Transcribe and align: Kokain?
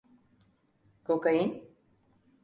Kokain? 1.03 1.51